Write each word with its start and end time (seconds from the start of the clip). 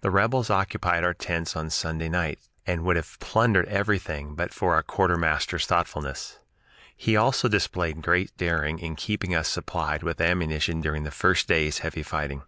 The 0.00 0.10
rebels 0.10 0.50
occupied 0.50 1.04
our 1.04 1.14
tents 1.14 1.54
on 1.54 1.70
Sunday 1.70 2.08
night, 2.08 2.40
and 2.66 2.82
would 2.82 2.96
have 2.96 3.16
plundered 3.20 3.68
everything 3.68 4.34
but 4.34 4.52
for 4.52 4.74
our 4.74 4.82
quartermaster's 4.82 5.66
thoughtfulness. 5.66 6.40
He 6.96 7.16
also 7.16 7.46
displayed 7.46 8.02
great 8.02 8.36
daring 8.36 8.80
in 8.80 8.96
keeping 8.96 9.36
us 9.36 9.46
supplied 9.46 10.02
with 10.02 10.20
ammunition 10.20 10.80
during 10.80 11.04
the 11.04 11.12
first 11.12 11.46
day's 11.46 11.78
heavy 11.78 12.02
fighting. 12.02 12.42